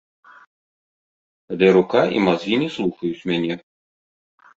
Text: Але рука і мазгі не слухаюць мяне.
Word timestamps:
Але 1.55 1.67
рука 1.75 2.01
і 2.15 2.23
мазгі 2.29 2.57
не 2.63 2.69
слухаюць 2.77 3.25
мяне. 3.33 3.53